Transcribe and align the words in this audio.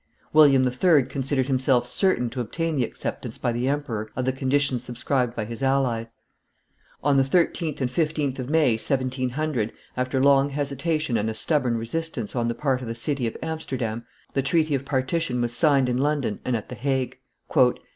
William 0.33 0.67
III. 0.67 1.03
considered 1.03 1.45
himself 1.45 1.85
certain 1.85 2.27
to 2.31 2.41
obtain 2.41 2.75
the 2.75 2.83
acceptance 2.83 3.37
by 3.37 3.51
the 3.51 3.67
emperor 3.67 4.09
of 4.15 4.25
the 4.25 4.31
conditions 4.33 4.83
subscribed 4.83 5.35
by 5.35 5.45
his 5.45 5.61
allies. 5.61 6.15
On 7.03 7.17
the 7.17 7.23
13th 7.23 7.81
and 7.81 7.89
15th 7.91 8.39
of 8.39 8.49
May, 8.49 8.77
1700, 8.77 9.71
after 9.95 10.19
long 10.19 10.49
hesitation 10.49 11.17
and 11.17 11.29
a 11.29 11.35
stubborn 11.35 11.77
resistance 11.77 12.35
on 12.35 12.47
the 12.47 12.55
part 12.55 12.81
of 12.81 12.87
the 12.87 12.95
city 12.95 13.27
of 13.27 13.37
Amsterdam, 13.43 14.03
the 14.33 14.41
treaty 14.41 14.73
of 14.73 14.85
partition 14.85 15.39
was 15.39 15.53
signed 15.55 15.87
in 15.87 15.99
London 15.99 16.39
and 16.43 16.55
at 16.55 16.69
the 16.69 16.73
Hague. 16.75 17.19